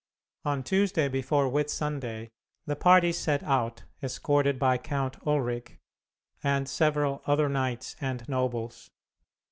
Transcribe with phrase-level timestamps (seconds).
[0.45, 2.31] On Tuesday before Whitsunday
[2.65, 5.77] the party set out, escorted by Count Ulric,
[6.43, 8.89] and several other knights and nobles.